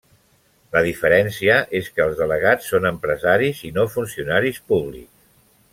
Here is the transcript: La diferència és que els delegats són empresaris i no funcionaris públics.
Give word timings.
La 0.75 0.81
diferència 0.87 1.57
és 1.81 1.91
que 1.97 2.03
els 2.07 2.17
delegats 2.23 2.71
són 2.73 2.89
empresaris 2.93 3.61
i 3.69 3.71
no 3.79 3.87
funcionaris 3.97 4.63
públics. 4.73 5.29